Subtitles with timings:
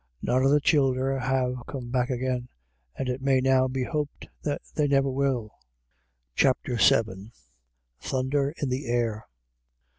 [0.23, 2.49] None of the childer have come back again,
[2.95, 5.51] and it may now be hoped that they never will.
[6.33, 7.27] CHAPTER VIL
[7.99, 9.27] THUNDER IN THE AIR.